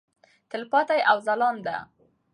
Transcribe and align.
تلپاتې 0.49 0.99
او 1.11 1.17
ځلانده. 1.27 1.77